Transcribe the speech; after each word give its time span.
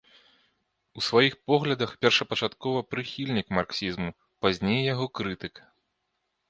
У 0.99 1.03
сваіх 1.07 1.33
поглядах 1.51 1.93
першапачаткова 2.05 2.79
прыхільнік 2.95 3.47
марксізму, 3.59 4.09
пазней 4.47 4.81
яго 4.93 5.05
крытык. 5.21 5.55